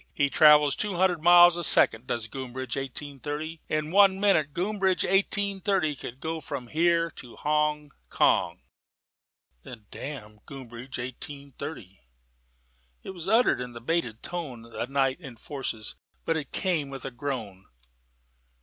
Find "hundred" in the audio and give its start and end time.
0.95-1.21